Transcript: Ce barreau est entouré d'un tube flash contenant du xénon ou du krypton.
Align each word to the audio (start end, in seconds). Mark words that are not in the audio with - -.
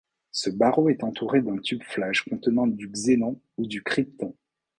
Ce 0.31 0.49
barreau 0.49 0.89
est 0.89 1.03
entouré 1.03 1.41
d'un 1.43 1.59
tube 1.59 1.83
flash 1.83 2.23
contenant 2.27 2.65
du 2.65 2.87
xénon 2.89 3.39
ou 3.59 3.67
du 3.67 3.83
krypton. 3.83 4.35